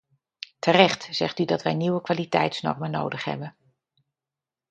[0.59, 3.55] Terecht zegt u dat wij nieuwe kwaliteitsnormen nodig hebben.